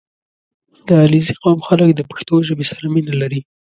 •د 0.87 0.89
علیزي 1.03 1.33
قوم 1.43 1.59
خلک 1.67 1.89
د 1.93 2.01
پښتو 2.09 2.35
ژبې 2.47 2.65
سره 2.71 2.85
مینه 2.93 3.13
لري. 3.21 3.41